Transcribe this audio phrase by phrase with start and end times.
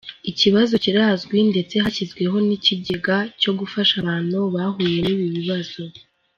[0.29, 5.81] Iki kibazo kirazwi ndetse hashyizweho n’ikigega cyo gufasha abantu bahuye n’ibibazo.